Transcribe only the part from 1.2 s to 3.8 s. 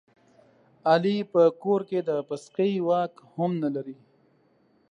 په کور کې د پسکې واک هم نه